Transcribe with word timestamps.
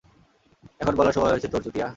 এখন 0.79 0.93
বলার 0.95 1.13
সময় 1.13 1.31
হয়েছে 1.31 1.47
তোর, 1.47 1.61
চুতিয়া? 1.63 1.87